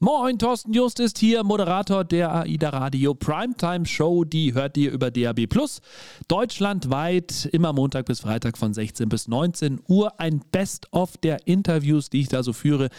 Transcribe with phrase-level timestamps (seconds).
[0.00, 4.22] Moin, Thorsten Just ist hier, Moderator der AIDA Radio Primetime Show.
[4.22, 5.80] Die hört ihr über DAB Plus.
[6.28, 10.20] Deutschlandweit immer Montag bis Freitag von 16 bis 19 Uhr.
[10.20, 12.90] Ein Best-of der Interviews, die ich da so führe,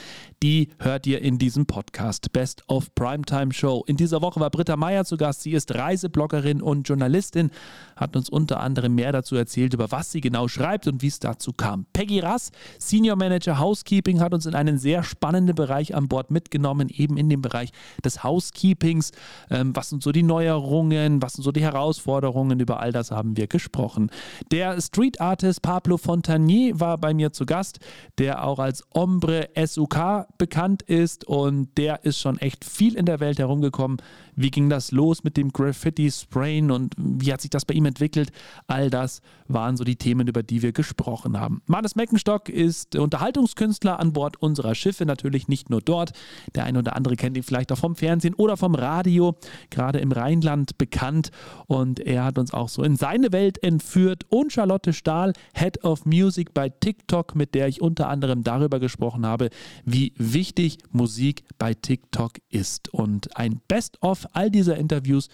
[0.43, 2.33] die hört ihr in diesem Podcast.
[2.33, 3.85] Best of Primetime Show.
[3.87, 5.43] In dieser Woche war Britta Meier zu Gast.
[5.43, 7.51] Sie ist Reisebloggerin und Journalistin,
[7.95, 11.19] hat uns unter anderem mehr dazu erzählt, über was sie genau schreibt und wie es
[11.19, 11.85] dazu kam.
[11.93, 16.88] Peggy Rass, Senior Manager Housekeeping, hat uns in einen sehr spannenden Bereich an Bord mitgenommen
[16.97, 17.71] eben in dem Bereich
[18.03, 19.11] des Housekeepings.
[19.49, 21.21] Ähm, was sind so die Neuerungen?
[21.21, 22.59] Was sind so die Herausforderungen?
[22.59, 24.09] Über all das haben wir gesprochen.
[24.51, 27.79] Der Street Artist Pablo Fontanier war bei mir zu Gast,
[28.17, 33.19] der auch als Ombre SUK bekannt ist und der ist schon echt viel in der
[33.19, 33.97] Welt herumgekommen.
[34.35, 38.31] Wie ging das los mit dem Graffiti-Sprayen und wie hat sich das bei ihm entwickelt?
[38.67, 41.61] All das waren so die Themen, über die wir gesprochen haben.
[41.65, 46.13] Manes Meckenstock ist Unterhaltungskünstler an Bord unserer Schiffe, natürlich nicht nur dort.
[46.55, 49.35] Der eine oder andere kennt ihn vielleicht auch vom Fernsehen oder vom Radio,
[49.69, 51.29] gerade im Rheinland bekannt.
[51.67, 54.25] Und er hat uns auch so in seine Welt entführt.
[54.29, 59.25] Und Charlotte Stahl, Head of Music bei TikTok, mit der ich unter anderem darüber gesprochen
[59.25, 59.49] habe,
[59.85, 62.93] wie wichtig Musik bei TikTok ist.
[62.93, 65.29] Und ein Best-of all dieser Interviews,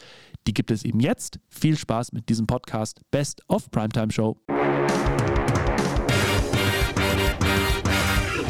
[0.48, 1.40] die gibt es eben jetzt.
[1.50, 4.38] Viel Spaß mit diesem Podcast Best of Primetime Show.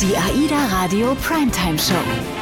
[0.02, 2.35] Die AIDA Radio Primetime Show.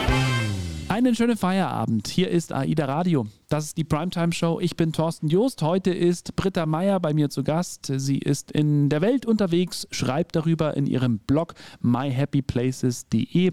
[0.94, 2.08] Einen schönen Feierabend.
[2.08, 3.26] Hier ist AIDA Radio.
[3.54, 4.60] Das ist die Primetime Show.
[4.60, 5.62] Ich bin Thorsten Joost.
[5.62, 7.86] Heute ist Britta Meier bei mir zu Gast.
[7.98, 13.52] Sie ist in der Welt unterwegs, schreibt darüber in ihrem Blog myhappyplaces.de.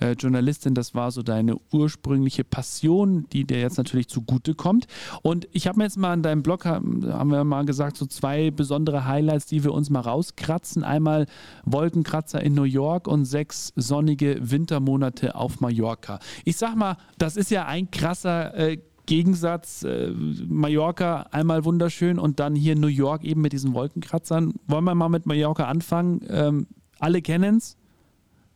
[0.00, 4.88] Äh, Journalistin, das war so deine ursprüngliche Passion, die dir jetzt natürlich zugute kommt.
[5.22, 8.50] Und ich habe mir jetzt mal in deinem Blog, haben wir mal gesagt, so zwei
[8.50, 10.82] besondere Highlights, die wir uns mal rauskratzen.
[10.82, 11.26] Einmal
[11.64, 16.18] Wolkenkratzer in New York und sechs sonnige Wintermonate auf Mallorca.
[16.44, 22.40] Ich sag mal, das ist ja ein krasser äh, Gegensatz, äh, Mallorca einmal wunderschön und
[22.40, 24.54] dann hier New York eben mit diesen Wolkenkratzern.
[24.66, 26.26] Wollen wir mal mit Mallorca anfangen?
[26.28, 26.66] Ähm,
[26.98, 27.76] alle kennen es,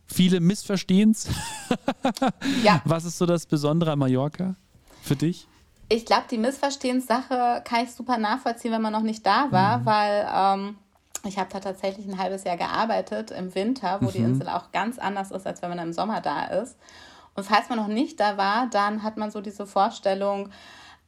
[0.05, 1.29] viele missverstehen es.
[2.63, 2.81] ja.
[2.85, 4.55] Was ist so das Besondere an Mallorca
[5.01, 5.47] für dich?
[5.89, 9.85] Ich glaube, die Missverstehenssache kann ich super nachvollziehen, wenn man noch nicht da war, mhm.
[9.85, 10.75] weil ähm,
[11.25, 14.11] ich habe da tatsächlich ein halbes Jahr gearbeitet im Winter, wo mhm.
[14.11, 16.77] die Insel auch ganz anders ist, als wenn man im Sommer da ist.
[17.35, 20.49] Und falls man noch nicht da war, dann hat man so diese Vorstellung,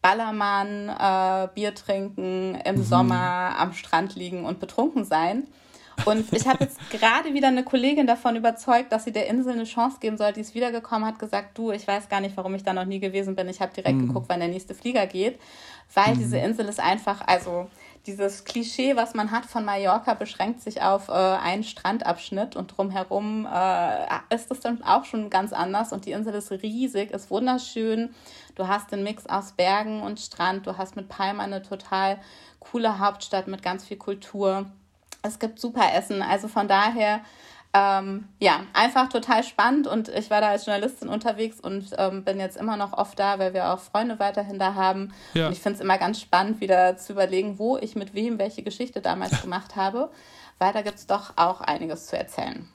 [0.02, 2.84] Ballermann, äh, Bier trinken, im mhm.
[2.84, 5.48] Sommer am Strand liegen und betrunken sein.
[6.06, 9.64] Und ich habe jetzt gerade wieder eine Kollegin davon überzeugt, dass sie der Insel eine
[9.64, 10.34] Chance geben soll.
[10.34, 13.00] Die ist wiedergekommen, hat gesagt, du, ich weiß gar nicht, warum ich da noch nie
[13.00, 13.48] gewesen bin.
[13.48, 14.08] Ich habe direkt mhm.
[14.08, 15.40] geguckt, wann der nächste Flieger geht,
[15.94, 16.20] weil mhm.
[16.20, 17.68] diese Insel ist einfach, also
[18.06, 23.48] dieses Klischee, was man hat von Mallorca, beschränkt sich auf äh, einen Strandabschnitt und drumherum
[23.52, 28.14] äh, ist es dann auch schon ganz anders und die Insel ist riesig, ist wunderschön.
[28.56, 32.20] Du hast den Mix aus Bergen und Strand, du hast mit Palma eine total
[32.60, 34.66] coole Hauptstadt mit ganz viel Kultur.
[35.22, 37.22] Es gibt super Essen, also von daher
[37.74, 42.40] ähm, ja, einfach total spannend und ich war da als Journalistin unterwegs und ähm, bin
[42.40, 45.12] jetzt immer noch oft da, weil wir auch Freunde weiterhin da haben.
[45.34, 45.48] Ja.
[45.48, 48.62] Und ich finde es immer ganz spannend, wieder zu überlegen, wo ich mit wem welche
[48.62, 50.12] Geschichte damals gemacht habe,
[50.60, 52.70] weil da gibt es doch auch einiges zu erzählen.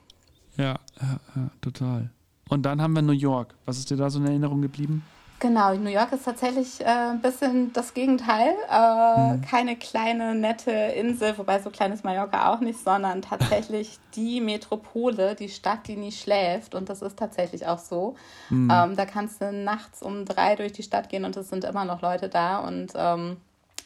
[0.57, 2.09] Ja, ja, ja, total.
[2.49, 3.55] Und dann haben wir New York.
[3.65, 5.05] Was ist dir da so in Erinnerung geblieben?
[5.39, 8.55] Genau, New York ist tatsächlich äh, ein bisschen das Gegenteil.
[8.69, 9.41] Äh, mhm.
[9.41, 15.35] Keine kleine, nette Insel, wobei so klein ist Mallorca auch nicht, sondern tatsächlich die Metropole,
[15.35, 16.75] die Stadt, die nie schläft.
[16.75, 18.15] Und das ist tatsächlich auch so.
[18.49, 18.69] Mhm.
[18.69, 21.85] Ähm, da kannst du nachts um drei durch die Stadt gehen und es sind immer
[21.85, 23.37] noch Leute da und ähm,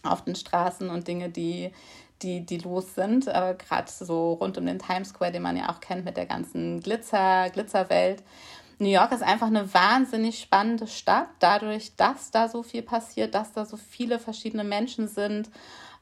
[0.02, 1.72] auf den Straßen und Dinge, die,
[2.24, 3.28] die, die los sind.
[3.28, 6.26] Äh, Gerade so rund um den Times Square, den man ja auch kennt mit der
[6.26, 8.24] ganzen Glitzer, Glitzerwelt.
[8.80, 13.54] New York ist einfach eine wahnsinnig spannende Stadt, dadurch, dass da so viel passiert, dass
[13.54, 15.50] da so viele verschiedene Menschen sind.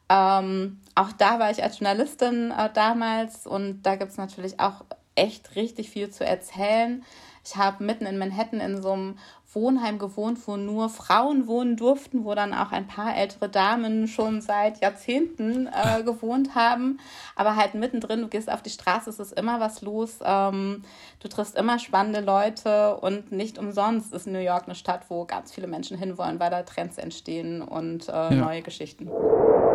[0.10, 4.84] Ähm, auch da war ich als Journalistin äh, damals und da gibt es natürlich auch
[5.16, 7.04] echt richtig viel zu erzählen.
[7.44, 9.18] Ich habe mitten in Manhattan in so einem
[9.54, 14.42] Wohnheim gewohnt, wo nur Frauen wohnen durften, wo dann auch ein paar ältere Damen schon
[14.42, 17.00] seit Jahrzehnten äh, gewohnt haben.
[17.36, 20.20] Aber halt mittendrin, du gehst auf die Straße, es ist immer was los.
[20.24, 20.84] Ähm,
[21.20, 25.52] du triffst immer spannende Leute und nicht umsonst ist New York eine Stadt, wo ganz
[25.52, 28.32] viele Menschen hinwollen, weil da Trends entstehen und äh, ja.
[28.32, 29.10] neue Geschichten.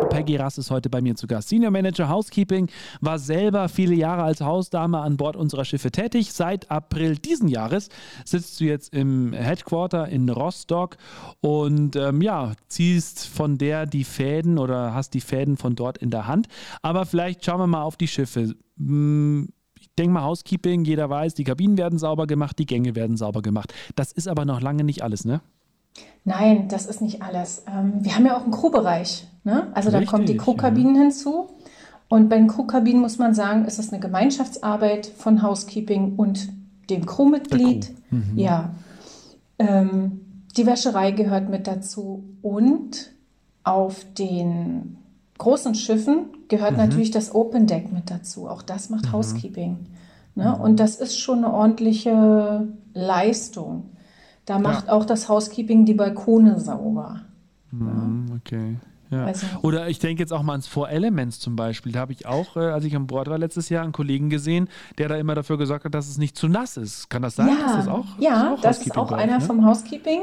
[0.05, 1.49] Peggy Rass ist heute bei mir zu Gast.
[1.49, 2.69] Senior Manager Housekeeping,
[3.01, 6.33] war selber viele Jahre als Hausdame an Bord unserer Schiffe tätig.
[6.33, 7.89] Seit April diesen Jahres
[8.25, 10.97] sitzt du jetzt im Headquarter in Rostock
[11.41, 16.09] und ähm, ja, ziehst von der die Fäden oder hast die Fäden von dort in
[16.09, 16.47] der Hand.
[16.81, 18.55] Aber vielleicht schauen wir mal auf die Schiffe.
[18.77, 19.49] Hm,
[19.97, 23.73] denke mal, Housekeeping, jeder weiß, die Kabinen werden sauber gemacht, die Gänge werden sauber gemacht.
[23.95, 25.41] Das ist aber noch lange nicht alles, ne?
[26.27, 27.63] Nein, das ist nicht alles.
[27.73, 29.25] Ähm, wir haben ja auch einen Crewbereich.
[29.45, 29.67] Ne?
[29.73, 31.03] Also Richtig, da kommen die Crewkabinen ja.
[31.03, 31.47] hinzu.
[32.09, 36.49] Und bei den Crewkabinen muss man sagen, ist es eine Gemeinschaftsarbeit von Housekeeping und
[36.89, 37.93] dem Crewmitglied.
[38.09, 38.15] Crew.
[38.17, 38.37] Mhm.
[38.37, 38.71] Ja.
[39.57, 40.19] Ähm,
[40.57, 42.25] die Wäscherei gehört mit dazu.
[42.41, 43.13] Und
[43.63, 44.97] auf den
[45.37, 46.79] großen Schiffen gehört mhm.
[46.79, 48.49] natürlich das Open Deck mit dazu.
[48.49, 49.13] Auch das macht mhm.
[49.13, 49.77] Housekeeping.
[50.35, 50.53] Ne?
[50.57, 50.61] Mhm.
[50.61, 53.91] Und das ist schon eine ordentliche Leistung.
[54.47, 54.93] Da macht ja.
[54.93, 57.21] auch das Housekeeping die Balkone sauber.
[57.71, 58.77] Mhm, okay.
[59.09, 59.31] Ja.
[59.61, 61.91] Oder ich denke jetzt auch mal ans Four Elements zum Beispiel.
[61.91, 64.69] Da habe ich auch, äh, als ich an Bord war letztes Jahr, einen Kollegen gesehen,
[64.97, 67.09] der da immer dafür gesorgt hat, dass es nicht zu nass ist.
[67.09, 67.49] Kann das sein?
[67.49, 69.41] Ja, das, auch, ja, das, das ist auch einer ne?
[69.41, 70.21] vom Housekeeping,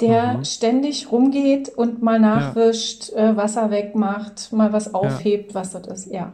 [0.00, 0.44] der mhm.
[0.44, 3.30] ständig rumgeht und mal nachwischt, ja.
[3.30, 6.12] äh, Wasser wegmacht, mal was aufhebt, was das ist.
[6.12, 6.32] Ja.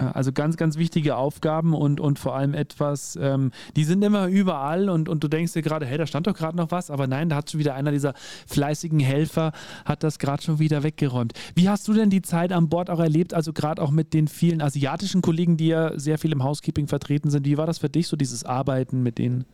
[0.00, 4.88] Also ganz, ganz wichtige Aufgaben und, und vor allem etwas, ähm, die sind immer überall
[4.88, 7.28] und, und du denkst dir gerade, hey, da stand doch gerade noch was, aber nein,
[7.28, 8.14] da hat schon wieder einer dieser
[8.46, 9.52] fleißigen Helfer,
[9.84, 11.34] hat das gerade schon wieder weggeräumt.
[11.54, 14.28] Wie hast du denn die Zeit an Bord auch erlebt, also gerade auch mit den
[14.28, 17.88] vielen asiatischen Kollegen, die ja sehr viel im Housekeeping vertreten sind, wie war das für
[17.88, 19.44] dich, so dieses Arbeiten mit denen?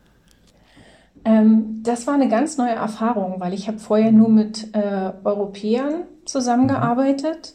[1.24, 6.04] Ähm, das war eine ganz neue Erfahrung, weil ich habe vorher nur mit äh, Europäern
[6.24, 7.54] zusammengearbeitet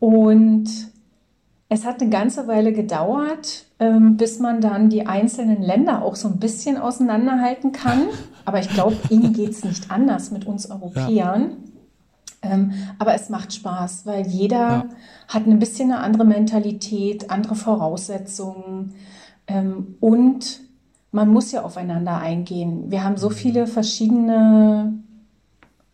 [0.00, 0.68] und
[1.68, 6.28] es hat eine ganze Weile gedauert, ähm, bis man dann die einzelnen Länder auch so
[6.28, 8.02] ein bisschen auseinanderhalten kann.
[8.44, 11.56] Aber ich glaube, ihnen geht es nicht anders mit uns Europäern.
[12.42, 12.50] Ja.
[12.50, 14.88] Ähm, aber es macht Spaß, weil jeder ja.
[15.28, 18.94] hat ein bisschen eine andere Mentalität, andere Voraussetzungen.
[19.46, 20.60] Ähm, und
[21.10, 22.90] man muss ja aufeinander eingehen.
[22.90, 23.34] Wir haben so mhm.
[23.34, 24.92] viele verschiedene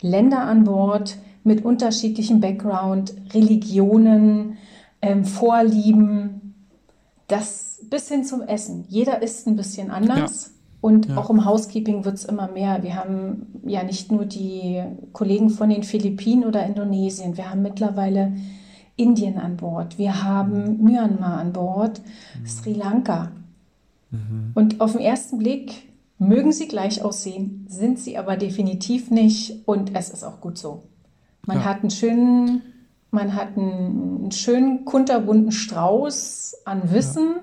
[0.01, 4.59] Länder an Bord mit unterschiedlichem Background, Religionen,
[5.03, 6.55] ähm, Vorlieben,
[7.29, 8.85] das bis hin zum Essen.
[8.89, 10.47] Jeder isst ein bisschen anders.
[10.47, 10.53] Ja.
[10.81, 11.17] Und ja.
[11.19, 12.83] auch im Housekeeping wird es immer mehr.
[12.83, 14.83] Wir haben ja nicht nur die
[15.13, 18.33] Kollegen von den Philippinen oder Indonesien, wir haben mittlerweile
[18.97, 20.85] Indien an Bord, wir haben mhm.
[20.85, 22.01] Myanmar an Bord,
[22.39, 22.47] mhm.
[22.47, 23.33] Sri Lanka.
[24.11, 24.53] Mhm.
[24.55, 29.95] Und auf den ersten Blick mögen sie gleich aussehen, sind sie aber definitiv nicht und
[29.95, 30.83] es ist auch gut so.
[31.47, 31.65] Man ja.
[31.65, 32.63] hat einen schönen
[33.11, 37.43] man hat einen schönen kunterbunten Strauß an Wissen ja.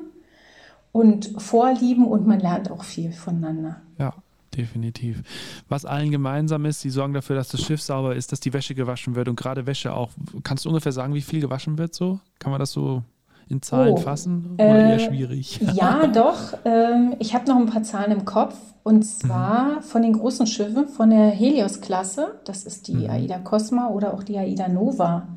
[0.91, 3.81] und Vorlieben und man lernt auch viel voneinander.
[3.97, 4.13] Ja,
[4.55, 5.23] definitiv.
[5.67, 8.75] Was allen gemeinsam ist, sie sorgen dafür, dass das Schiff sauber ist, dass die Wäsche
[8.75, 10.11] gewaschen wird und gerade Wäsche auch.
[10.43, 12.19] Kannst du ungefähr sagen, wie viel gewaschen wird so?
[12.39, 13.03] Kann man das so
[13.49, 15.59] in Zahlen oh, fassen oder äh, eher schwierig?
[15.73, 16.53] Ja, doch.
[16.65, 18.55] Ähm, ich habe noch ein paar Zahlen im Kopf.
[18.83, 19.81] Und zwar mhm.
[19.81, 23.09] von den großen Schiffen, von der Helios-Klasse, das ist die mhm.
[23.09, 25.27] Aida Cosma oder auch die Aida Nova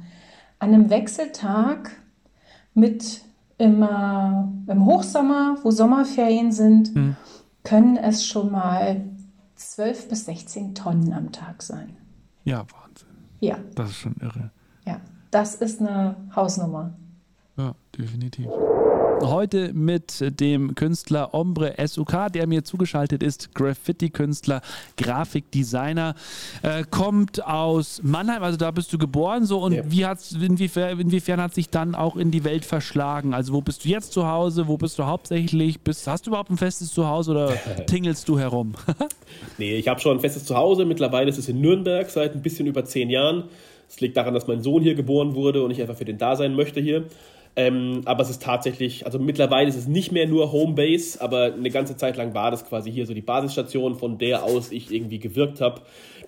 [0.61, 1.91] an einem Wechseltag
[2.75, 3.23] mit
[3.59, 7.17] immer im Hochsommer, wo Sommerferien sind, mhm.
[7.65, 9.05] können es schon mal
[9.57, 11.97] 12 bis 16 Tonnen am Tag sein.
[12.45, 13.09] Ja, Wahnsinn.
[13.41, 13.59] Ja.
[13.75, 14.51] Das ist schon irre.
[14.87, 16.95] Ja, das ist eine Hausnummer.
[17.57, 18.47] Ja, definitiv.
[19.23, 24.63] Heute mit dem Künstler Ombre SUK, der mir zugeschaltet ist, Graffiti-Künstler,
[24.97, 26.15] Grafikdesigner,
[26.63, 29.83] äh, kommt aus Mannheim, also da bist du geboren so und ja.
[29.87, 33.35] wie hat's, inwiefern, inwiefern hat sich dann auch in die Welt verschlagen?
[33.35, 35.81] Also wo bist du jetzt zu Hause, wo bist du hauptsächlich?
[35.81, 37.53] Bist, hast du überhaupt ein festes Zuhause oder
[37.87, 38.73] tingelst du herum?
[39.59, 42.67] nee, ich habe schon ein festes Zuhause, mittlerweile ist es in Nürnberg seit ein bisschen
[42.67, 43.45] über zehn Jahren.
[43.87, 46.37] Es liegt daran, dass mein Sohn hier geboren wurde und ich einfach für den da
[46.37, 47.05] sein möchte hier.
[47.57, 51.71] Ähm, aber es ist tatsächlich, also mittlerweile ist es nicht mehr nur Homebase, aber eine
[51.71, 55.19] ganze Zeit lang war das quasi hier so die Basisstation, von der aus ich irgendwie
[55.19, 55.83] gewirkt habe.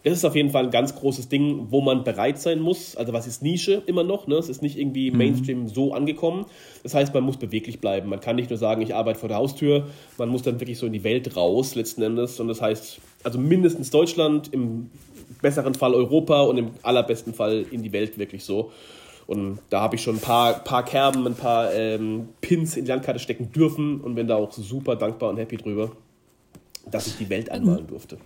[0.04, 2.96] Das ist auf jeden Fall ein ganz großes Ding, wo man bereit sein muss.
[2.96, 4.26] Also was ist Nische immer noch?
[4.26, 4.34] Ne?
[4.34, 5.18] Es ist nicht irgendwie mhm.
[5.18, 6.46] Mainstream so angekommen.
[6.82, 8.08] Das heißt, man muss beweglich bleiben.
[8.08, 9.86] Man kann nicht nur sagen, ich arbeite vor der Haustür.
[10.18, 12.40] Man muss dann wirklich so in die Welt raus letzten Endes.
[12.40, 14.90] Und das heißt, also mindestens Deutschland, im
[15.40, 18.72] besseren Fall Europa und im allerbesten Fall in die Welt wirklich so.
[19.26, 22.90] Und da habe ich schon ein paar, paar Kerben, ein paar ähm, Pins in die
[22.90, 25.92] Landkarte stecken dürfen und bin da auch super dankbar und happy drüber,
[26.90, 28.18] dass ich die Welt anmalen durfte.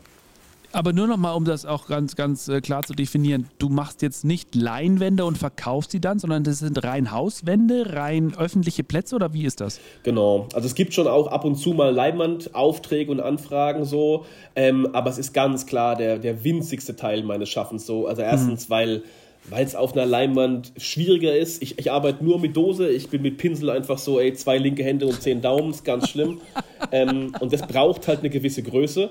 [0.76, 3.48] Aber nur noch mal, um das auch ganz, ganz äh, klar zu definieren.
[3.56, 8.34] Du machst jetzt nicht Leinwände und verkaufst sie dann, sondern das sind rein Hauswände, rein
[8.36, 9.80] öffentliche Plätze oder wie ist das?
[10.02, 10.48] Genau.
[10.52, 15.08] Also es gibt schon auch ab und zu mal Leinwandaufträge und Anfragen so, ähm, aber
[15.08, 18.06] es ist ganz klar der, der winzigste Teil meines Schaffens so.
[18.06, 18.72] Also erstens, mhm.
[18.72, 19.02] weil
[19.48, 21.62] weil es auf einer Leinwand schwieriger ist.
[21.62, 24.82] Ich, ich arbeite nur mit Dose, ich bin mit Pinsel einfach so, ey, zwei linke
[24.82, 26.40] Hände und zehn Daumen, ist ganz schlimm.
[26.92, 29.10] ähm, und das braucht halt eine gewisse Größe.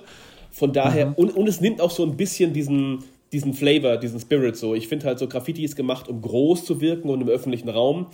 [0.51, 1.13] Von daher, mhm.
[1.15, 4.75] und, und es nimmt auch so ein bisschen diesen, diesen Flavor, diesen Spirit so.
[4.75, 8.07] Ich finde halt so, Graffiti ist gemacht, um groß zu wirken und im öffentlichen Raum.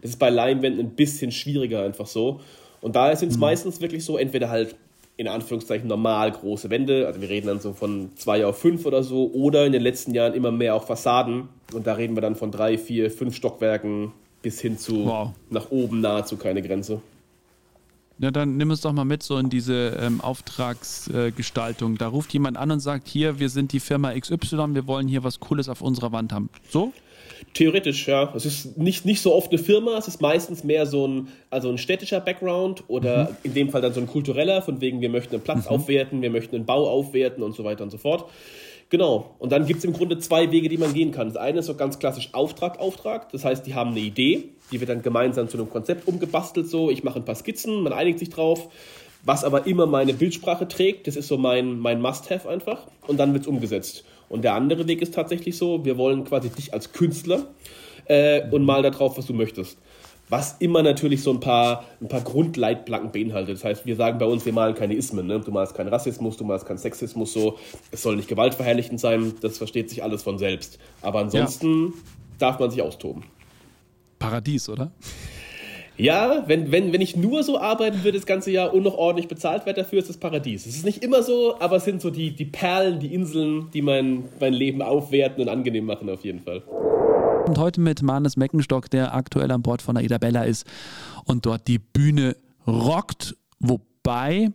[0.00, 2.40] Das ist bei Leinwänden ein bisschen schwieriger einfach so.
[2.80, 3.42] Und da sind es mhm.
[3.42, 4.76] meistens wirklich so, entweder halt
[5.18, 9.02] in Anführungszeichen normal große Wände, also wir reden dann so von zwei auf fünf oder
[9.02, 11.48] so, oder in den letzten Jahren immer mehr auch Fassaden.
[11.72, 15.30] Und da reden wir dann von drei, vier, fünf Stockwerken bis hin zu wow.
[15.50, 17.02] nach oben nahezu keine Grenze.
[18.20, 21.94] Ja, dann nimm uns doch mal mit so in diese ähm, Auftragsgestaltung.
[21.94, 25.08] Äh, da ruft jemand an und sagt, hier, wir sind die Firma XY, wir wollen
[25.08, 26.48] hier was Cooles auf unserer Wand haben.
[26.70, 26.92] So?
[27.54, 28.32] Theoretisch, ja.
[28.34, 31.68] Es ist nicht, nicht so oft eine Firma, es ist meistens mehr so ein, also
[31.68, 33.36] ein städtischer Background oder mhm.
[33.42, 35.76] in dem Fall dann so ein kultureller, von wegen wir möchten einen Platz mhm.
[35.76, 38.26] aufwerten, wir möchten einen Bau aufwerten und so weiter und so fort.
[38.90, 39.34] Genau.
[39.38, 41.28] Und dann gibt es im Grunde zwei Wege, die man gehen kann.
[41.28, 43.30] Das eine ist so ganz klassisch Auftrag, Auftrag.
[43.32, 46.68] Das heißt, die haben eine Idee, die wird dann gemeinsam zu einem Konzept umgebastelt.
[46.68, 48.68] So, ich mache ein paar Skizzen, man einigt sich drauf.
[49.24, 52.86] Was aber immer meine Bildsprache trägt, das ist so mein, mein Must-Have einfach.
[53.06, 54.04] Und dann wird es umgesetzt.
[54.28, 57.46] Und der andere Weg ist tatsächlich so, wir wollen quasi dich als Künstler
[58.06, 59.78] äh, und mal darauf, was du möchtest.
[60.30, 63.56] Was immer natürlich so ein paar, ein paar Grundleitplanken beinhaltet.
[63.56, 65.26] Das heißt, wir sagen bei uns, wir malen keine Ismen.
[65.26, 65.40] Ne?
[65.40, 67.58] Du malst keinen Rassismus, du malst keinen Sexismus so.
[67.90, 70.78] Es soll nicht gewaltverherrlichend sein, das versteht sich alles von selbst.
[71.00, 71.92] Aber ansonsten ja.
[72.38, 73.24] darf man sich austoben.
[74.18, 74.90] Paradies, oder?
[75.98, 79.26] Ja, wenn, wenn, wenn ich nur so arbeiten würde das ganze Jahr und noch ordentlich
[79.26, 80.64] bezahlt werde dafür, ist das Paradies.
[80.64, 83.82] Es ist nicht immer so, aber es sind so die, die Perlen, die Inseln, die
[83.82, 86.62] mein, mein Leben aufwerten und angenehm machen auf jeden Fall.
[87.48, 90.66] Und heute mit Manes Meckenstock, der aktuell an Bord von der Ida Bella ist
[91.24, 93.36] und dort die Bühne rockt.
[93.58, 94.52] Wobei,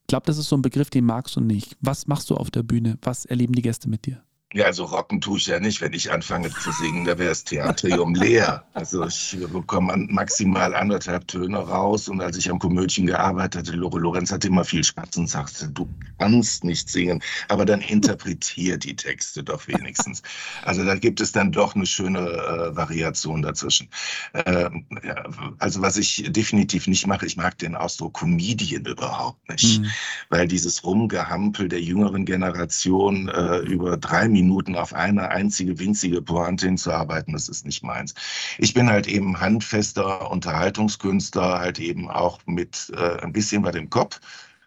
[0.00, 1.76] ich glaube, das ist so ein Begriff, den magst du nicht.
[1.80, 2.98] Was machst du auf der Bühne?
[3.02, 4.20] Was erleben die Gäste mit dir?
[4.54, 5.80] Ja, also rocken tue ich ja nicht.
[5.80, 8.64] Wenn ich anfange zu singen, da wäre das Theatrium leer.
[8.74, 12.08] Also ich bekomme maximal anderthalb Töne raus.
[12.08, 15.68] Und als ich am Komödien gearbeitet hatte, Lore Lorenz hatte immer viel Spaß und sagte,
[15.70, 20.22] du kannst nicht singen, aber dann interpretier die Texte doch wenigstens.
[20.64, 23.88] Also da gibt es dann doch eine schöne äh, Variation dazwischen.
[24.34, 24.68] Äh,
[25.02, 25.24] ja,
[25.60, 29.80] also was ich definitiv nicht mache, ich mag den Ausdruck Comedian überhaupt nicht.
[29.80, 29.86] Mhm.
[30.28, 36.22] Weil dieses Rumgehampel der jüngeren Generation äh, über drei Minuten Minuten auf eine einzige winzige
[36.22, 38.14] Pointe hinzuarbeiten, das ist nicht meins.
[38.58, 43.90] Ich bin halt eben handfester Unterhaltungskünstler, halt eben auch mit äh, ein bisschen bei dem
[43.90, 44.20] Kopf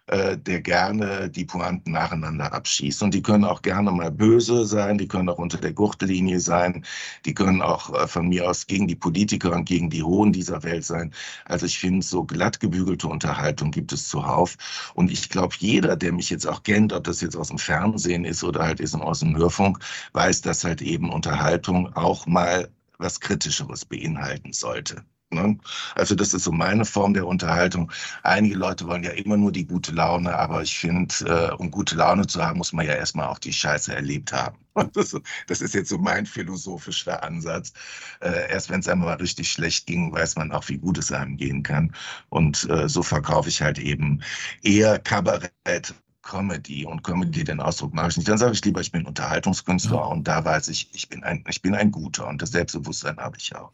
[0.08, 3.02] äh, der gerne die Pointen nacheinander abschießt.
[3.04, 6.86] Und die können auch gerne mal böse sein, die können auch unter der Gurtellinie sein,
[7.26, 10.64] die können auch äh, von mir aus gegen die Politiker und gegen die Hohen dieser
[10.64, 11.12] Welt sein.
[11.46, 14.58] Also ich finde, so glatt gebügelte Unterhaltung gibt es zuhauf.
[14.94, 18.26] Und ich glaube, jeder, der mich jetzt auch kennt, ob das jetzt aus dem Fernsehen
[18.26, 19.80] ist oder halt ist aus dem Hörfunk,
[20.14, 25.04] weiß, dass halt eben Unterhaltung auch mal was Kritischeres beinhalten sollte.
[25.32, 25.58] Ne?
[25.96, 27.91] Also das ist so meine Form der Unterhaltung.
[28.24, 31.96] Einige Leute wollen ja immer nur die gute Laune, aber ich finde, äh, um gute
[31.96, 34.58] Laune zu haben, muss man ja erstmal auch die Scheiße erlebt haben.
[34.94, 35.15] Das,
[35.48, 37.72] das, ist jetzt so mein philosophischer Ansatz.
[38.20, 41.13] Äh, erst wenn es einem mal richtig schlecht ging, weiß man auch, wie gut es
[41.13, 41.94] einem gehen kann.
[42.27, 44.22] Und äh, so verkaufe ich halt eben
[44.63, 48.27] eher Kabarett Comedy und Comedy, den Ausdruck mache ich nicht.
[48.27, 50.03] Dann sage ich lieber, ich bin Unterhaltungskünstler ja.
[50.05, 53.38] und da weiß ich, ich bin ein, ich bin ein guter und das Selbstbewusstsein habe
[53.38, 53.72] ich auch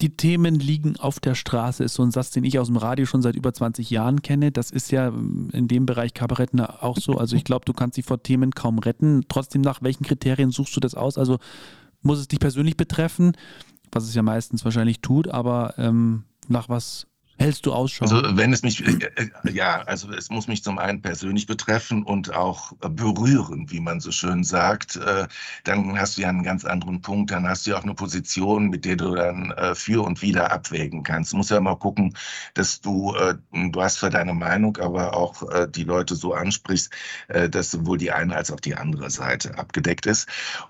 [0.00, 3.04] die Themen liegen auf der Straße, ist so ein Satz, den ich aus dem Radio
[3.04, 4.52] schon seit über 20 Jahren kenne.
[4.52, 7.18] Das ist ja ähm, in dem Bereich Kabaretten auch so.
[7.18, 9.24] Also ich glaube, du kannst dich vor Themen kaum retten.
[9.28, 11.18] Trotzdem, nach welchen Kriterien suchst du das aus?
[11.18, 11.38] Also
[12.02, 13.32] muss es dich persönlich betreffen,
[13.90, 17.07] was es ja meistens wahrscheinlich tut, aber ähm, nach was
[17.38, 18.04] hältst du Ausschau?
[18.04, 22.02] Also wenn es mich, äh, äh, ja, also es muss mich zum einen persönlich betreffen
[22.02, 24.96] und auch berühren, wie man so schön sagt.
[24.96, 25.26] Äh,
[25.64, 28.68] dann hast du ja einen ganz anderen Punkt, dann hast du ja auch eine Position,
[28.68, 31.32] mit der du dann für und wieder abwägen kannst.
[31.32, 32.14] Du musst ja mal gucken,
[32.54, 33.14] dass du,
[33.52, 36.90] du hast zwar deine Meinung, aber auch die Leute so ansprichst,
[37.50, 40.28] dass sowohl die eine als auch die andere Seite abgedeckt ist.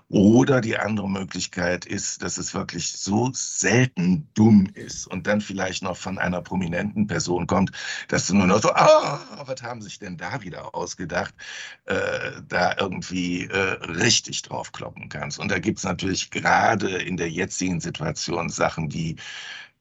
[0.09, 5.83] Oder die andere Möglichkeit ist, dass es wirklich so selten dumm ist und dann vielleicht
[5.83, 7.71] noch von einer Prominenz prominenten Person kommt,
[8.09, 11.33] dass du nur noch so, ah, was haben sich denn da wieder ausgedacht,
[11.85, 15.39] äh, da irgendwie äh, richtig draufkloppen kannst.
[15.39, 19.15] Und da gibt es natürlich gerade in der jetzigen Situation Sachen, die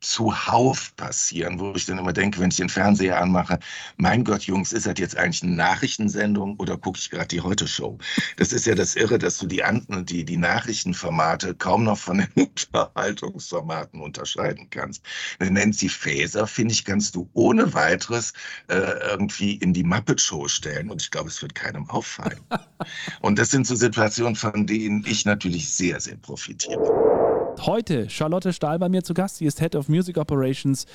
[0.01, 3.59] zuhauf passieren, wo ich dann immer denke, wenn ich den Fernseher anmache,
[3.97, 7.99] mein Gott, Jungs, ist das jetzt eigentlich eine Nachrichtensendung oder gucke ich gerade die Heute-Show?
[8.37, 9.63] Das ist ja das Irre, dass du die,
[10.05, 15.05] die, die Nachrichtenformate kaum noch von den Unterhaltungsformaten unterscheiden kannst.
[15.39, 18.33] Eine Nancy Faeser, finde ich, kannst du ohne weiteres
[18.69, 18.77] äh,
[19.11, 22.41] irgendwie in die Muppet-Show stellen und ich glaube, es wird keinem auffallen.
[23.21, 27.08] und das sind so Situationen, von denen ich natürlich sehr, sehr profitiere.
[27.61, 29.39] Heute Charlotte Stahl bei mir zu Gast.
[29.39, 30.87] Sie ist Head of Music Operations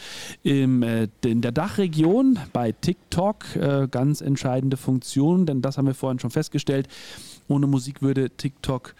[0.43, 3.55] im, äh, in der Dachregion bei TikTok.
[3.55, 6.87] Äh, ganz entscheidende Funktion, denn das haben wir vorhin schon festgestellt.
[7.47, 8.95] Ohne Musik würde TikTok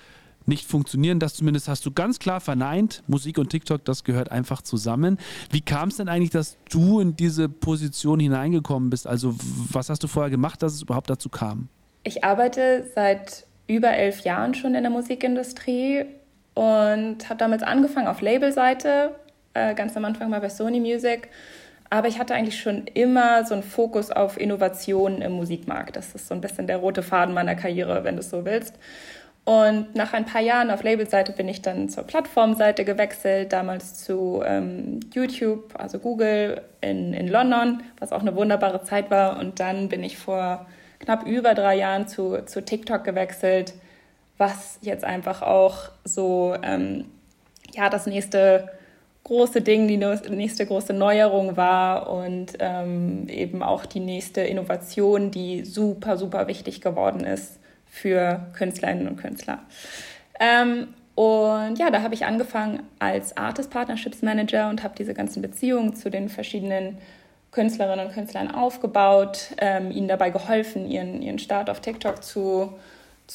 [0.46, 1.20] nicht funktionieren.
[1.20, 3.02] Das zumindest hast du ganz klar verneint.
[3.08, 5.18] Musik und TikTok, das gehört einfach zusammen.
[5.50, 9.08] Wie kam es denn eigentlich, dass du in diese Position hineingekommen bist?
[9.08, 9.36] Also
[9.72, 11.70] was hast du vorher gemacht, dass es überhaupt dazu kam?
[12.04, 16.06] Ich arbeite seit über elf Jahren schon in der Musikindustrie
[16.54, 19.16] und habe damals angefangen auf Labelseite,
[19.54, 21.30] äh, ganz am Anfang mal bei Sony Music.
[21.90, 25.96] Aber ich hatte eigentlich schon immer so einen Fokus auf Innovationen im Musikmarkt.
[25.96, 28.76] Das ist so ein bisschen der rote Faden meiner Karriere, wenn du es so willst.
[29.46, 34.42] Und nach ein paar Jahren auf Labelseite bin ich dann zur Plattformseite gewechselt, damals zu
[34.46, 39.38] ähm, YouTube, also Google in, in London, was auch eine wunderbare Zeit war.
[39.40, 40.66] Und dann bin ich vor
[41.00, 43.74] knapp über drei Jahren zu, zu TikTok gewechselt,
[44.44, 47.06] was jetzt einfach auch so ähm,
[47.74, 48.70] ja, das nächste
[49.24, 55.64] große Ding, die nächste große Neuerung war und ähm, eben auch die nächste Innovation, die
[55.64, 59.60] super, super wichtig geworden ist für Künstlerinnen und Künstler.
[60.40, 65.42] Ähm, und ja, da habe ich angefangen als Artist Partnerships Manager und habe diese ganzen
[65.42, 66.98] Beziehungen zu den verschiedenen
[67.52, 72.74] Künstlerinnen und Künstlern aufgebaut, ähm, ihnen dabei geholfen, ihren, ihren Start auf TikTok zu,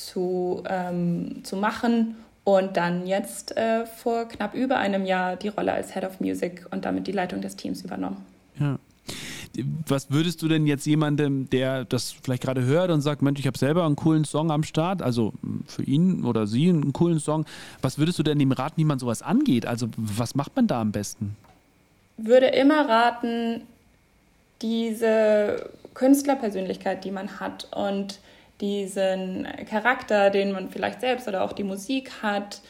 [0.07, 5.73] zu, ähm, zu machen und dann jetzt äh, vor knapp über einem Jahr die Rolle
[5.73, 8.25] als Head of Music und damit die Leitung des Teams übernommen.
[8.59, 8.78] Ja.
[9.87, 13.47] Was würdest du denn jetzt jemandem, der das vielleicht gerade hört und sagt, Mensch, ich
[13.47, 15.33] habe selber einen coolen Song am Start, also
[15.67, 17.45] für ihn oder sie einen coolen Song,
[17.83, 19.67] was würdest du denn ihm raten, wie man sowas angeht?
[19.67, 21.37] Also was macht man da am besten?
[22.19, 23.62] Würde immer raten,
[24.62, 28.21] diese Künstlerpersönlichkeit, die man hat und
[28.61, 32.61] diesen Charakter, den man vielleicht selbst oder auch die Musik hat,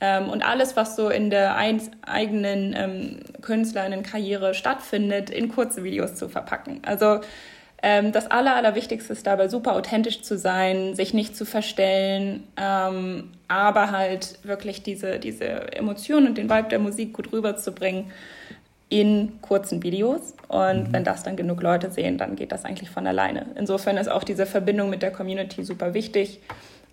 [0.00, 6.28] ähm, und alles, was so in der eigenen ähm, Künstlerinnenkarriere stattfindet, in kurze Videos zu
[6.28, 6.80] verpacken.
[6.84, 7.20] Also
[7.82, 13.32] ähm, das Aller, Allerwichtigste ist dabei, super authentisch zu sein, sich nicht zu verstellen, ähm,
[13.48, 18.10] aber halt wirklich diese, diese Emotionen und den Vibe der Musik gut rüberzubringen
[18.88, 20.34] in kurzen Videos.
[20.48, 20.92] Und mhm.
[20.92, 23.46] wenn das dann genug Leute sehen, dann geht das eigentlich von alleine.
[23.56, 26.40] Insofern ist auch diese Verbindung mit der Community super wichtig.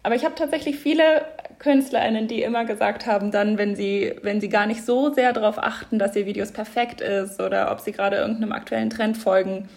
[0.01, 1.23] Aber ich habe tatsächlich viele
[1.59, 5.57] KünstlerInnen, die immer gesagt haben, dann, wenn sie, wenn sie gar nicht so sehr darauf
[5.57, 9.69] achten, dass ihr Videos perfekt ist oder ob sie gerade irgendeinem aktuellen Trend folgen,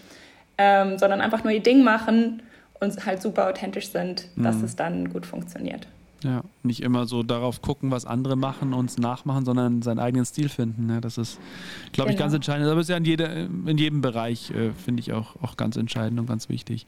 [0.59, 2.43] ähm, sondern einfach nur ihr Ding machen
[2.81, 4.43] und halt super authentisch sind, mhm.
[4.43, 5.87] dass es dann gut funktioniert.
[6.27, 10.27] Ja, nicht immer so darauf gucken, was andere machen und es nachmachen, sondern seinen eigenen
[10.27, 10.91] Stil finden.
[10.91, 11.39] Ja, das ist,
[11.93, 12.11] glaube genau.
[12.11, 12.37] ich, ganz genau.
[12.37, 12.69] entscheidend.
[12.69, 15.77] Aber es ist ja in, jeder, in jedem Bereich, äh, finde ich, auch, auch ganz
[15.77, 16.85] entscheidend und ganz wichtig.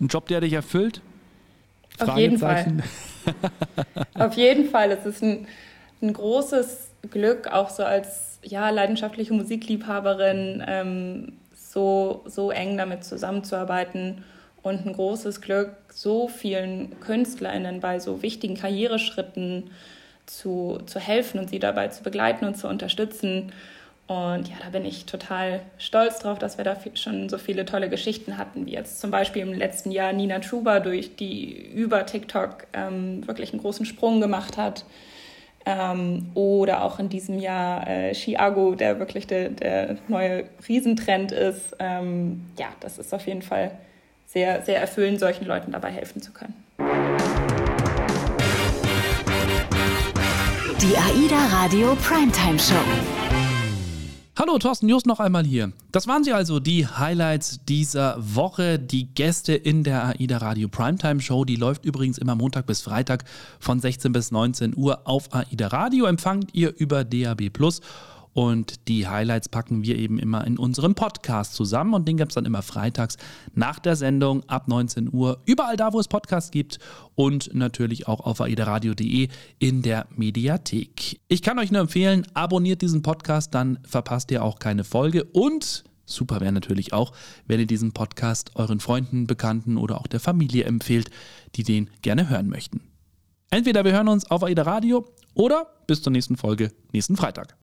[0.00, 1.02] Ein Job, der dich erfüllt,
[1.98, 2.82] auf jeden Fall.
[4.14, 4.90] Auf jeden Fall.
[4.90, 5.46] Es ist ein,
[6.00, 14.24] ein großes Glück, auch so als ja, leidenschaftliche Musikliebhaberin ähm, so, so eng damit zusammenzuarbeiten
[14.62, 19.70] und ein großes Glück, so vielen KünstlerInnen bei so wichtigen Karriereschritten
[20.26, 23.52] zu, zu helfen und sie dabei zu begleiten und zu unterstützen.
[24.06, 27.88] Und ja, da bin ich total stolz drauf, dass wir da schon so viele tolle
[27.88, 32.66] Geschichten hatten, wie jetzt zum Beispiel im letzten Jahr Nina Chuba, durch die über TikTok
[32.72, 34.84] ähm, wirklich einen großen Sprung gemacht hat.
[35.66, 41.76] Ähm, oder auch in diesem Jahr äh, Chiago, der wirklich der, der neue Riesentrend ist.
[41.78, 43.70] Ähm, ja, das ist auf jeden Fall
[44.32, 46.54] sehr, sehr erfüllend, solchen Leuten dabei helfen zu können.
[50.80, 52.74] Die AIDA Radio Primetime Show.
[54.38, 55.72] Hallo, Thorsten Just noch einmal hier.
[55.92, 58.78] Das waren sie also, die Highlights dieser Woche.
[58.78, 63.24] Die Gäste in der AIDA Radio Primetime Show, die läuft übrigens immer Montag bis Freitag
[63.58, 66.06] von 16 bis 19 Uhr auf AIDA Radio.
[66.06, 67.80] Empfangt ihr über DAB Plus
[68.32, 72.34] und die Highlights packen wir eben immer in unserem Podcast zusammen und den gibt es
[72.34, 73.16] dann immer freitags
[73.54, 75.40] nach der Sendung ab 19 Uhr.
[75.46, 76.78] Überall da, wo es Podcasts gibt
[77.14, 81.20] und natürlich auch auf aideradio.de in der Mediathek.
[81.28, 85.84] Ich kann euch nur empfehlen, abonniert diesen Podcast, dann verpasst ihr auch keine Folge und
[86.10, 87.12] Super wäre natürlich auch,
[87.46, 91.08] wenn ihr diesen Podcast euren Freunden, Bekannten oder auch der Familie empfehlt,
[91.54, 92.80] die den gerne hören möchten.
[93.50, 97.56] Entweder wir hören uns auf AIDA Radio oder bis zur nächsten Folge nächsten Freitag.